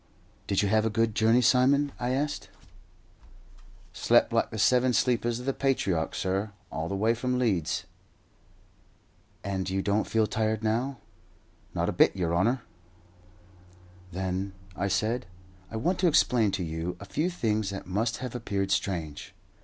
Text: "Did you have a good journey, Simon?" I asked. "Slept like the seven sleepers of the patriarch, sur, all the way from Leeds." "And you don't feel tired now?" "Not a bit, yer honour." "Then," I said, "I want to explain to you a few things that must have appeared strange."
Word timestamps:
"Did 0.47 0.63
you 0.63 0.67
have 0.67 0.83
a 0.83 0.89
good 0.89 1.13
journey, 1.13 1.43
Simon?" 1.43 1.91
I 1.99 2.09
asked. 2.09 2.49
"Slept 3.93 4.33
like 4.33 4.49
the 4.49 4.57
seven 4.57 4.93
sleepers 4.93 5.39
of 5.39 5.45
the 5.45 5.53
patriarch, 5.53 6.15
sur, 6.15 6.53
all 6.71 6.89
the 6.89 6.95
way 6.95 7.13
from 7.13 7.37
Leeds." 7.37 7.83
"And 9.43 9.69
you 9.69 9.83
don't 9.83 10.07
feel 10.07 10.25
tired 10.25 10.63
now?" 10.63 10.97
"Not 11.75 11.87
a 11.87 11.91
bit, 11.93 12.15
yer 12.15 12.33
honour." 12.33 12.63
"Then," 14.11 14.53
I 14.75 14.87
said, 14.87 15.27
"I 15.69 15.75
want 15.75 15.99
to 15.99 16.07
explain 16.07 16.49
to 16.53 16.63
you 16.63 16.97
a 16.99 17.05
few 17.05 17.29
things 17.29 17.69
that 17.69 17.85
must 17.85 18.17
have 18.25 18.33
appeared 18.33 18.71
strange." 18.71 19.35